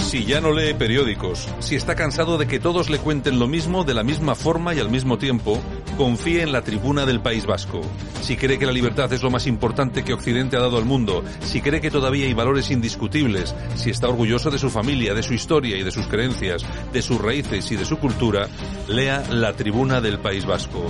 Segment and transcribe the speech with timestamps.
[0.00, 3.84] Si ya no lee periódicos, si está cansado de que todos le cuenten lo mismo
[3.84, 5.60] de la misma forma y al mismo tiempo,
[5.98, 7.80] confíe en la tribuna del País Vasco.
[8.22, 11.22] Si cree que la libertad es lo más importante que Occidente ha dado al mundo,
[11.40, 15.34] si cree que todavía hay valores indiscutibles, si está orgulloso de su familia, de su
[15.34, 18.48] historia y de sus creencias, de sus raíces y de su cultura,
[18.88, 20.86] lea la tribuna del País Vasco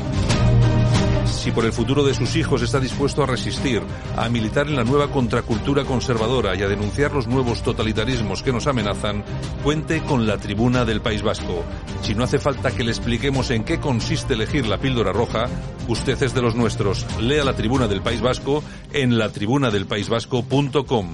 [1.38, 3.80] si por el futuro de sus hijos está dispuesto a resistir,
[4.16, 8.66] a militar en la nueva contracultura conservadora y a denunciar los nuevos totalitarismos que nos
[8.66, 9.24] amenazan,
[9.62, 11.64] cuente con la tribuna del País Vasco.
[12.02, 15.48] Si no hace falta que le expliquemos en qué consiste elegir la píldora roja,
[15.86, 17.06] usted es de los nuestros.
[17.20, 18.62] Lea la tribuna del País Vasco
[18.92, 21.08] en latribunadelpaisvasco.com.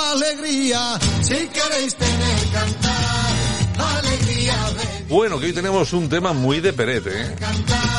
[0.00, 4.54] alegría, si queréis tener cantar, alegría.
[5.08, 7.36] Bueno, que hoy tenemos un tema muy de perete, ¿eh?
[7.38, 7.90] Cantar.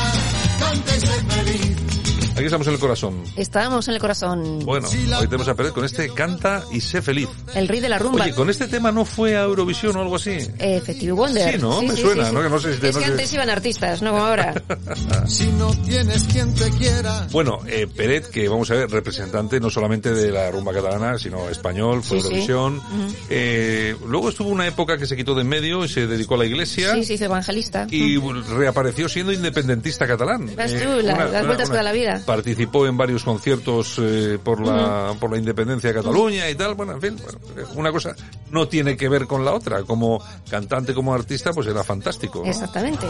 [2.34, 3.22] Aquí estamos en el corazón.
[3.36, 4.60] Estábamos en el corazón.
[4.64, 7.28] Bueno, hoy tenemos a Pérez con este Canta y sé feliz.
[7.54, 8.24] El rey de la rumba.
[8.24, 10.38] Oye, con este tema no fue a Eurovisión o algo así.
[10.58, 11.52] Effective Wonder.
[11.54, 11.82] Sí, ¿no?
[11.82, 12.42] Me suena, ¿no?
[12.42, 14.54] Que no sé si- es no que sé- antes iban artistas, no como ahora.
[15.26, 19.70] Si no tienes quien te quiera, Bueno, eh, Peret, que vamos a ver, representante no
[19.70, 22.28] solamente de la rumba catalana, sino español, fue Sí, sí.
[22.28, 22.80] Eurovisión.
[23.30, 26.38] Eh, luego estuvo una época que se quitó de en medio y se dedicó a
[26.38, 26.94] la iglesia.
[26.94, 27.86] Sí, se hizo evangelista.
[27.90, 30.48] Y reapareció siendo independentista catalán.
[30.48, 32.21] Eh, Vas tú, la- las vueltas que da la vida.
[32.26, 36.74] Participó en varios conciertos eh, por la por la independencia de Cataluña y tal.
[36.74, 37.38] Bueno, en fin, bueno,
[37.74, 38.14] una cosa
[38.50, 39.82] no tiene que ver con la otra.
[39.82, 42.40] Como cantante, como artista, pues era fantástico.
[42.44, 42.50] ¿no?
[42.50, 43.06] Exactamente.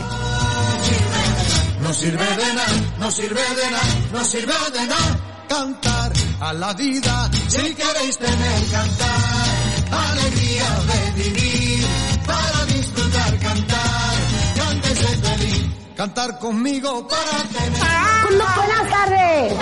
[1.82, 5.28] no sirve de nada, no sirve de nada, no sirve de nada.
[5.48, 9.46] Cantar a la vida, si queréis tener cantar,
[9.90, 11.86] alegría de vivir,
[12.26, 14.14] para disfrutar cantar,
[14.56, 15.66] cántese feliz.
[15.94, 18.11] Cantar conmigo para tener.
[18.38, 19.52] Buenas tardes.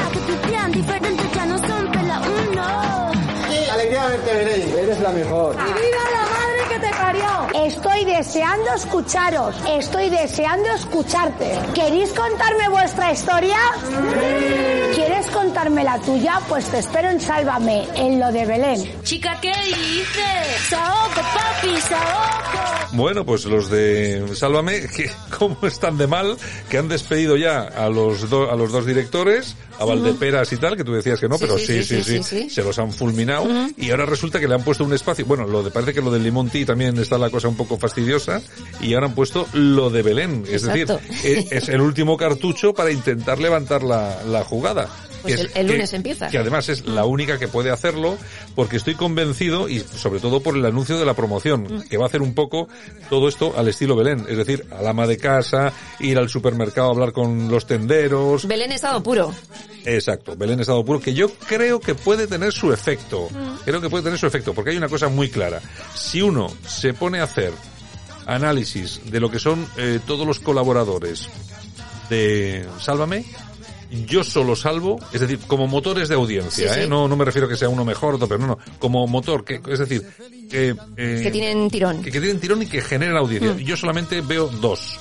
[2.51, 3.13] Uno.
[3.73, 4.79] Alegría verte, Belén.
[4.79, 5.57] Eres la mejor.
[5.57, 7.67] ¡Viva la madre que te parió!
[7.67, 9.57] Estoy deseando escucharos.
[9.69, 11.59] Estoy deseando escucharte.
[11.75, 13.59] ¿Queréis contarme vuestra historia?
[14.95, 16.41] ¿Quieres contarme la tuya?
[16.49, 18.93] Pues te espero en Sálvame, en lo de Belén.
[19.03, 20.69] Chica, ¿qué dices?
[20.69, 22.87] Saoco, papi, saoco.
[22.93, 26.37] Bueno, pues los de Sálvame, que cómo están de mal,
[26.69, 30.77] que han despedido ya a los, do- a los dos directores, a Valdeperas y tal,
[30.77, 32.51] que tú decías que no, Sí, pero sí, sí sí sí, sí, sí, sí.
[32.51, 35.63] se los han fulminado, y ahora resulta que le han puesto un espacio, bueno, lo
[35.63, 38.43] de, parece que lo del Limonti también está la cosa un poco fastidiosa,
[38.81, 41.01] y ahora han puesto lo de Belén, es Exacto.
[41.09, 44.89] decir, e- es el último cartucho para intentar levantar la, la jugada.
[45.23, 46.29] Pues Que el- que- lunes empieza.
[46.29, 48.17] Que además es la única que puede hacerlo,
[48.55, 52.09] porque estoy convencido, y sobre todo por el anuncio de la promoción, que va a
[52.09, 52.69] hacer un poco
[53.09, 56.93] todo esto al estilo Belén, es decir, al ama de casa, ir al supermercado a
[56.93, 59.33] hablar con los tenderos, Belén estado puro.
[59.85, 63.29] exacto, Belén estado puro, que yo creo que puede tener su efecto,
[63.65, 65.61] creo que puede tener su efecto, porque hay una cosa muy clara,
[65.95, 67.53] si uno se pone a hacer
[68.27, 71.29] análisis de lo que son eh, todos los colaboradores
[72.09, 73.25] de Sálvame,
[74.07, 76.81] yo solo salvo, es decir, como motores de audiencia, Sí, sí.
[76.83, 76.87] ¿eh?
[76.89, 79.45] No, no me refiero a que sea uno mejor, otro, pero no, no, como motor,
[79.45, 80.07] que, es decir,
[80.51, 82.03] que, eh, Que tienen tirón.
[82.03, 83.57] que, que tienen tirón y que generan audiencia.
[83.57, 84.99] Yo solamente veo dos.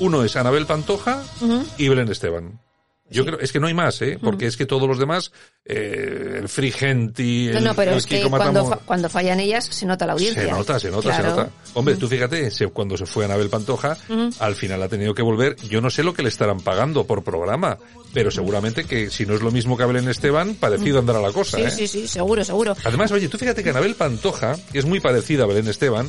[0.00, 1.22] Uno es Anabel Pantoja
[1.78, 2.60] y Belén Esteban.
[3.12, 4.18] Yo creo, es que no hay más, ¿eh?
[4.22, 5.32] Porque es que todos los demás,
[5.64, 9.86] eh, el Frigenti, el, No, no, pero es que cuando, fa- cuando fallan ellas se
[9.86, 10.42] nota la audiencia.
[10.42, 11.22] se nota, se nota, Claro.
[11.22, 11.50] se nota.
[11.74, 13.96] Hombre, tú fíjate, cuando se fue Anabel Pantoja,
[14.38, 15.56] al final ha tenido que volver.
[15.68, 17.78] Yo no sé lo que le estarán pagando por programa,
[18.12, 21.32] pero seguramente que si no es lo mismo que a Belén Esteban, parecido andará la
[21.32, 21.70] cosa, Sí, ¿eh?
[21.70, 22.76] sí, sí, seguro, seguro.
[22.84, 26.08] Además, oye, tú fíjate que Anabel Pantoja, que es muy parecida a Belén Esteban,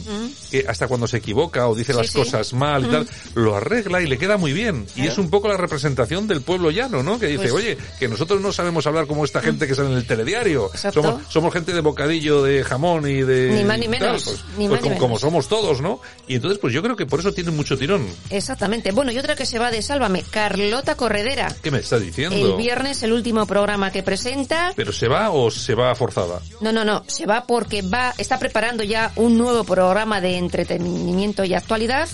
[0.51, 4.01] que hasta cuando se equivoca o dice Sí, las cosas mal y tal, lo arregla
[4.01, 4.85] y le queda muy bien.
[4.95, 6.93] Y es un poco la representación del pueblo llano.
[7.01, 7.18] ¿No?
[7.18, 9.98] Que dice, Pues- oye, que nosotros no sabemos hablar como esta gente que sale en
[9.98, 10.69] el telediario.
[10.72, 11.01] Exacto.
[11.01, 13.51] Somos, somos gente de bocadillo de jamón y de...
[13.51, 15.00] Ni más ni y menos, pues, ni pues más ni como, menos.
[15.00, 16.01] como somos todos, ¿no?
[16.28, 18.06] Y entonces, pues yo creo que por eso tienen mucho tirón.
[18.30, 18.92] Exactamente.
[18.92, 21.54] Bueno, y otra que se va de Sálvame, Carlota Corredera.
[21.62, 22.36] ¿Qué me está diciendo?
[22.36, 24.74] El viernes, el último programa que presenta.
[24.75, 26.42] ¿Pero se va o se va forzada?
[26.62, 31.44] No, no, no, se va porque va, está preparando ya un nuevo programa de entretenimiento
[31.44, 32.10] y actualidad,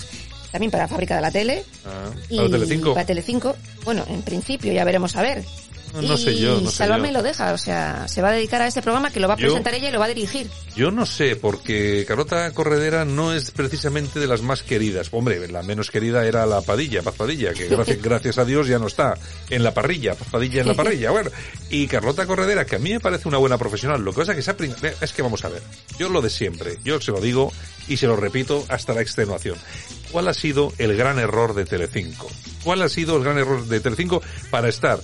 [0.52, 1.64] también para la fábrica de la tele.
[1.86, 2.94] Ah, y ¿Para Telecinco?
[2.94, 3.56] Para Telecinco.
[3.84, 5.44] Bueno, en principio ya veremos a ver.
[5.92, 7.14] No, no sé yo, no sé Sálvame yo.
[7.14, 9.36] lo deja, o sea, se va a dedicar a este programa que lo va a
[9.36, 10.46] Yo- presentar ella y lo va a dirigir.
[10.76, 15.08] Yo no sé, porque Carlota Corredera no es precisamente de las más queridas.
[15.10, 18.78] Hombre, la menos querida era la Padilla, Paz Padilla, que gracias, gracias a Dios ya
[18.78, 19.18] no está
[19.48, 21.10] en la parrilla, Paz Padilla en la parrilla.
[21.10, 21.30] Bueno,
[21.70, 24.00] y Carlota Corredera, que a mí me parece una buena profesional.
[24.00, 25.62] Lo que pasa es que prin- es que vamos a ver,
[25.98, 27.52] yo lo de siempre, yo se lo digo
[27.88, 29.56] y se lo repito hasta la extenuación.
[30.12, 32.28] ¿Cuál ha sido el gran error de Telecinco?
[32.64, 35.00] ¿Cuál ha sido el gran error de Telecinco para estar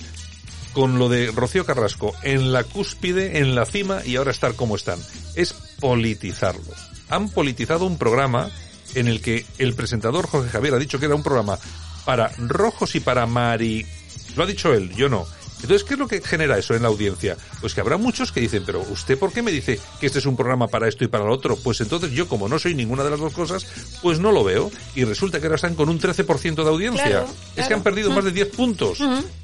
[0.77, 4.75] con lo de Rocío Carrasco en la cúspide, en la cima y ahora estar como
[4.75, 4.99] están.
[5.33, 6.71] Es politizarlo.
[7.09, 8.51] Han politizado un programa
[8.93, 11.57] en el que el presentador Jorge Javier ha dicho que era un programa
[12.05, 13.87] para rojos y para mari...
[14.35, 15.25] Lo ha dicho él, yo no.
[15.61, 17.37] Entonces, ¿qué es lo que genera eso en la audiencia?
[17.61, 20.25] Pues que habrá muchos que dicen, pero ¿usted por qué me dice que este es
[20.25, 21.57] un programa para esto y para lo otro?
[21.57, 23.65] Pues entonces yo, como no soy ninguna de las dos cosas,
[24.01, 24.71] pues no lo veo.
[24.95, 27.05] Y resulta que ahora están con un 13% de audiencia.
[27.05, 28.99] Claro, Es que han perdido más de 10 puntos.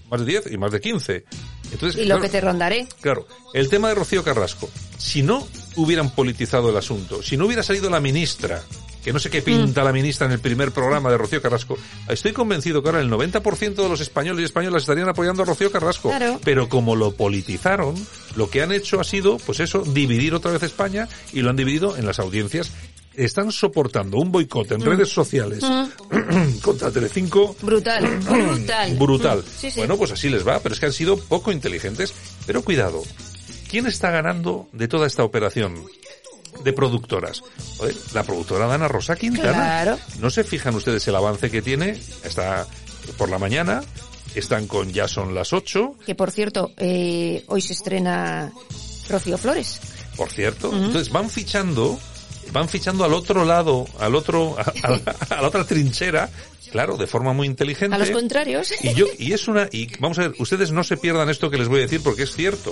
[0.10, 1.26] Más de 10 y más de 15.
[1.72, 2.88] Entonces, Y lo claro, que te rondaré.
[3.02, 4.70] Claro, el tema de Rocío Carrasco.
[4.98, 8.62] Si no hubieran politizado el asunto, si no hubiera salido la ministra,
[9.04, 9.86] que no sé qué pinta Mm.
[9.86, 11.78] la ministra en el primer programa de Rocío Carrasco,
[12.08, 15.72] estoy convencido que ahora el 90% de los españoles y españolas estarían apoyando a Rocío
[15.72, 16.10] Carrasco.
[16.10, 16.40] Claro.
[16.44, 17.96] Pero como lo politizaron,
[18.36, 21.56] lo que han hecho ha sido, pues eso, dividir otra vez España y lo han
[21.56, 22.72] dividido en las audiencias.
[23.16, 24.74] Están soportando un boicot Mm.
[24.74, 25.64] en redes sociales
[26.62, 28.96] contra Telecinco Brutal, brutal.
[28.98, 29.38] brutal.
[29.40, 29.78] Mm, Sí, sí.
[29.80, 32.14] Bueno, pues así les va, pero es que han sido poco inteligentes.
[32.48, 33.04] Pero cuidado,
[33.70, 35.76] ¿quién está ganando de toda esta operación?
[36.64, 37.42] De productoras.
[37.78, 39.52] Joder, la productora Dana Rosa Quintana.
[39.52, 40.00] Claro.
[40.20, 42.00] ¿No se fijan ustedes el avance que tiene?
[42.24, 42.66] Está
[43.18, 43.82] por la mañana,
[44.36, 48.52] están con ya son las 8, Que por cierto, eh, hoy se estrena
[49.10, 49.80] Rocío Flores.
[50.16, 50.72] por cierto.
[50.74, 52.00] Entonces van fichando,
[52.52, 56.30] van fichando al otro lado, al otro, a, a- a la otra trinchera,
[56.72, 57.96] claro, de forma muy inteligente.
[57.96, 58.72] A los contrarios.
[58.82, 61.58] Y yo, y es una, y vamos a ver, ustedes no se pierdan esto que
[61.58, 62.72] les voy a decir porque es cierto.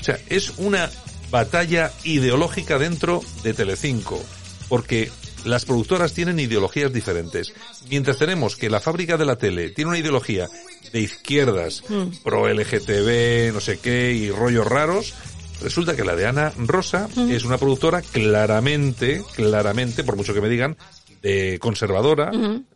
[0.00, 0.88] O sea, es una
[1.34, 4.22] batalla ideológica dentro de Telecinco.
[4.68, 5.10] Porque
[5.44, 7.52] las productoras tienen ideologías diferentes.
[7.90, 10.48] Mientras tenemos que la fábrica de la tele tiene una ideología
[10.92, 11.82] de izquierdas,
[12.22, 15.12] pro LGTB, no sé qué, y rollos raros,
[15.60, 20.48] resulta que la de Ana Rosa es una productora claramente, claramente, por mucho que me
[20.48, 20.76] digan,
[21.20, 22.30] de conservadora,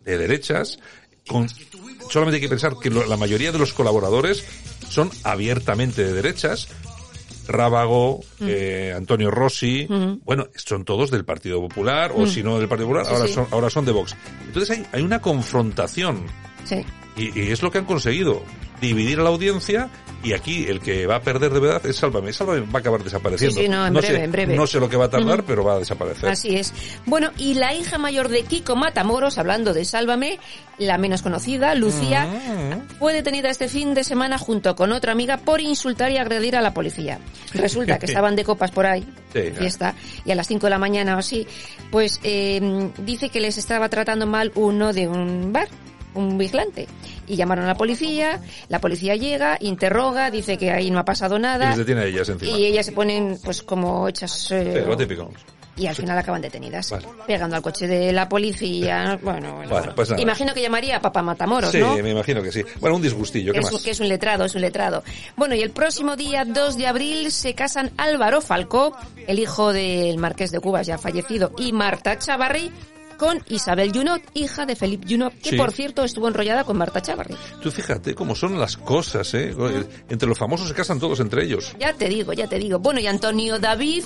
[0.04, 0.78] de derechas,
[1.28, 1.48] con,
[2.10, 4.44] solamente hay que pensar que lo- la mayoría de los colaboradores
[4.88, 6.68] son abiertamente de derechas.
[7.48, 9.86] Rábago, eh, Antonio Rossi,
[10.24, 13.32] bueno, son todos del Partido Popular, o si no del Partido Popular, Sí, ahora sí.
[13.34, 14.14] son, ahora son de Vox.
[14.46, 16.24] Entonces hay, hay una confrontación.
[16.64, 16.84] Sí.
[17.16, 18.42] Y, y es lo que han conseguido.
[18.80, 19.88] Dividir a la audiencia
[20.22, 22.32] y aquí el que va a perder de verdad es Sálvame.
[22.32, 23.56] Sálvame va a acabar desapareciendo.
[23.56, 24.56] Sí, sí, no, en breve, sé, en breve.
[24.56, 26.28] No sé lo que va a tardar, pero va a desaparecer.
[26.28, 26.72] Así es.
[27.06, 30.38] Bueno, y la hija mayor de Kiko Matamoros, hablando de Sálvame,
[30.78, 32.98] la menos conocida, Lucía, Mm.
[32.98, 36.60] fue detenida este fin de semana junto con otra amiga por insultar y agredir a
[36.62, 37.18] la policía.
[37.54, 39.94] Resulta que estaban de copas por ahí, Sí, de fiesta,
[40.24, 41.46] y a las 5 de la mañana o así,
[41.90, 45.68] pues eh, dice que les estaba tratando mal uno de un bar
[46.14, 46.86] un vigilante
[47.26, 51.36] y llamaron a la policía la policía llega interroga dice que ahí no ha pasado
[51.36, 52.56] Y nada detiene a ellas encima.
[52.58, 55.30] y ellas se ponen pues como hechas eh, lo típico.
[55.76, 57.06] y al final acaban detenidas, Vale.
[57.26, 59.16] pegando al coche de la policía.
[59.22, 59.62] Bueno,
[59.94, 61.96] pues imagino que llamaría a Papá Matamoros, Sí, ¿no?
[61.98, 62.64] me imagino que sí.
[62.80, 63.80] Bueno, un disgustillo, ¿qué es, más?
[63.82, 65.04] que es un letrado, es un letrado.
[65.36, 68.96] Bueno, y el próximo día 2 de abril se casan Álvaro Falcó,
[69.28, 72.72] el hijo del marqués de Cubas ya fallecido, y Marta Chavarri,
[73.18, 75.56] con Isabel Junot, hija de Felipe Junot, que Sí.
[75.56, 77.34] por cierto estuvo enrollada con Marta Chavarri.
[77.60, 79.54] Tú fíjate cómo son las cosas, ¿eh?
[80.08, 81.74] Entre los famosos se casan todos entre ellos.
[81.78, 82.78] Ya te digo, ya te digo.
[82.78, 84.04] Bueno, y Antonio David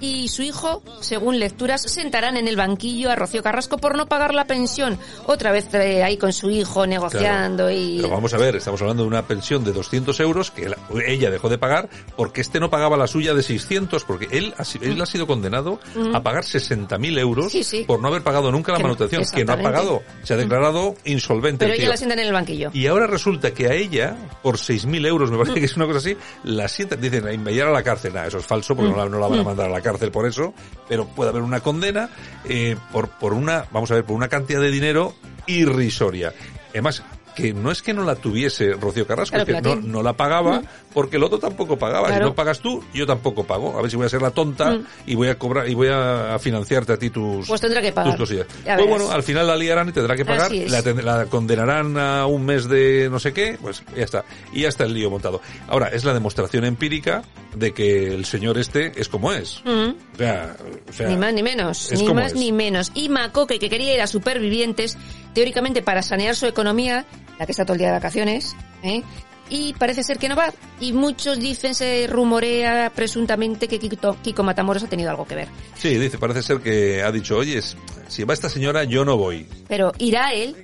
[0.00, 4.34] y su hijo, según lecturas, sentarán en el banquillo a Rocío Carrasco por no pagar
[4.34, 4.98] la pensión.
[5.26, 7.70] Otra vez eh, ahí con su hijo negociando Claro.
[7.70, 7.96] y...
[8.02, 10.76] Pero vamos a ver, estamos hablando de una pensión de 200 euros que la-
[11.06, 14.64] ella dejó de pagar porque este no pagaba la suya de 600 porque él ha,
[14.84, 15.80] él ha sido condenado
[16.14, 17.84] a pagar 60.000 euros Sí, sí.
[17.86, 20.02] por no haber pagado nunca la manutención, que no ha pagado.
[20.22, 22.70] Se ha declarado insolvente Pero el ella la sientan en el banquillo.
[22.72, 25.98] Y ahora resulta que a ella, por 6.000 euros, me parece que es una cosa
[25.98, 28.12] así, la sientan, dicen, a a la cárcel.
[28.12, 29.85] Nada, eso es falso porque no, la, no la van a mandar a la cárcel
[30.12, 30.54] por eso,
[30.88, 32.10] pero puede haber una condena
[32.44, 35.14] eh, por, por una, vamos a ver, por una cantidad de dinero
[35.46, 36.32] irrisoria.
[36.70, 37.02] Además,
[37.36, 40.14] que no es que no la tuviese Rocío Carrasco, Claro es que no, no la
[40.14, 40.62] pagaba
[40.92, 42.08] porque el otro tampoco pagaba.
[42.08, 42.24] Claro.
[42.24, 43.78] Si no pagas tú, yo tampoco pago.
[43.78, 44.86] A ver si voy a ser la tonta Mm.
[45.06, 48.12] y voy a cobrar y voy a, financiarte a ti tus, Pues tendrá que pagar.
[48.16, 48.46] tus cosillas.
[48.64, 48.88] Ya Pues verás.
[49.02, 52.66] bueno, al final la liarán y tendrá que pagar, la, la condenarán a un mes
[52.68, 54.24] de no sé qué, pues ya está.
[54.52, 55.42] Y ya está el lío montado.
[55.68, 57.22] Ahora, es la demostración empírica
[57.54, 59.62] de que el señor este es como es.
[59.64, 59.90] Mm.
[60.14, 60.56] O sea,
[60.88, 62.38] o sea, Ni más ni menos, ni más es.
[62.38, 62.90] ni menos.
[62.94, 64.96] Y Macoque, que quería ir a Supervivientes,
[65.36, 67.04] teóricamente para sanear su economía,
[67.38, 69.02] la que está todo el día de vacaciones, ¿eh?
[69.50, 70.52] y parece ser que no va.
[70.80, 75.48] Y muchos dicen, se rumorea presuntamente que Kiko, Kiko Matamoros ha tenido algo que ver.
[75.76, 77.60] Sí, dice, parece ser que ha dicho, oye,
[78.08, 79.46] si va esta señora, yo no voy.
[79.68, 80.56] Pero irá él.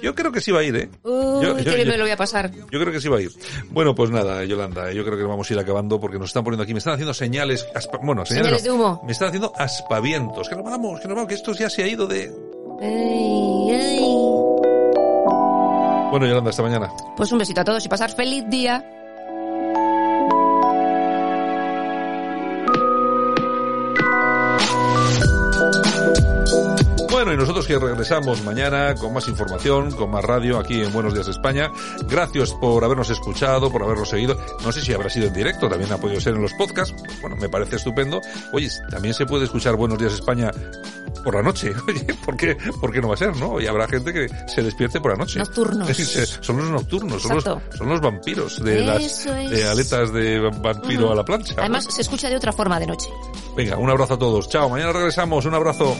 [0.00, 0.88] Yo creo que sí va a ir, ¿eh?
[1.02, 2.50] Uy, Yo- yo- me lo voy a pasar.
[2.52, 3.30] Yo creo que sí va a ir.
[3.68, 6.62] Bueno, pues nada, Yolanda, yo creo que vamos a ir acabando porque nos están poniendo
[6.62, 9.02] aquí, me están haciendo señales, aspa- bueno, señales, Señales no, de humo.
[9.04, 10.48] Me están haciendo aspavientos.
[10.48, 12.32] Que no vamos, que no vamos, que esto ya se ha ido de...
[16.10, 16.90] Bueno, Yolanda, hasta mañana.
[17.16, 18.82] Pues un besito a todos y pasar feliz día.
[27.10, 31.12] Bueno, y nosotros que regresamos mañana con más información, con más radio aquí en Buenos
[31.12, 31.70] Días España.
[32.08, 34.38] Gracias por habernos escuchado, por habernos seguido.
[34.64, 36.94] No sé si habrá sido en directo, también ha podido ser en los podcasts.
[37.20, 38.22] Bueno, me parece estupendo.
[38.54, 40.50] Oye, también se puede escuchar Buenos Días España
[41.20, 41.72] por la noche.
[41.88, 43.60] Oye, ¿por qué, por qué no va a ser, no?
[43.60, 45.38] Y habrá gente que se despierte por la noche.
[45.38, 45.88] Nocturnos.
[45.96, 49.50] Se- Son los nocturnos, son los, son los vampiros de las Eso es.
[49.50, 51.54] de aletas de vampiro a la plancha.
[51.58, 53.08] Además, se escucha de otra forma de noche.
[53.56, 54.48] Venga, un abrazo a todos.
[54.48, 55.44] Chao, mañana regresamos.
[55.44, 55.96] Un abrazo.